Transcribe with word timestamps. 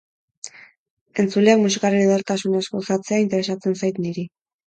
Entzuleak 1.23 1.61
musikaren 1.65 2.01
edertasunaz 2.05 2.63
gozatzea 2.77 3.21
interesatzen 3.27 3.79
zait 3.83 4.01
niri. 4.07 4.27